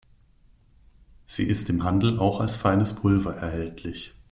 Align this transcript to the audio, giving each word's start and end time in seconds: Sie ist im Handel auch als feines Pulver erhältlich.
Sie 1.27 1.43
ist 1.43 1.69
im 1.69 1.83
Handel 1.83 2.17
auch 2.17 2.39
als 2.39 2.55
feines 2.57 2.93
Pulver 2.93 3.35
erhältlich. 3.35 4.15